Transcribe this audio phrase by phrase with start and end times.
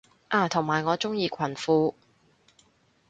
[0.29, 1.93] 啊同埋我鍾意裙褲